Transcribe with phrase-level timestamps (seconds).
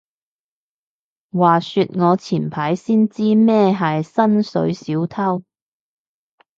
[1.31, 5.43] 話說我前排先知咩係薪水小偷